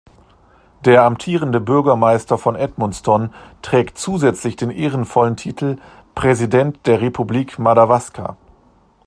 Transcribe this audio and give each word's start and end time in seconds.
Der 0.83 1.03
amtierende 1.03 1.61
Bürgermeister 1.61 2.39
von 2.39 2.55
Edmundston 2.55 3.35
trägt 3.61 3.99
zusätzlich 3.99 4.55
den 4.55 4.71
ehrenvollen 4.71 5.37
Titel 5.37 5.77
"Präsident 6.15 6.87
der 6.87 7.01
Republik 7.01 7.59
Madawaska". 7.59 8.35